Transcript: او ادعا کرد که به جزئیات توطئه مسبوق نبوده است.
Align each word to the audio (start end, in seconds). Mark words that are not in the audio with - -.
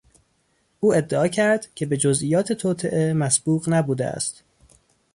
او 0.79 0.93
ادعا 0.95 1.27
کرد 1.27 1.67
که 1.75 1.85
به 1.85 1.97
جزئیات 1.97 2.53
توطئه 2.53 3.13
مسبوق 3.13 3.65
نبوده 3.69 4.05
است. 4.05 4.43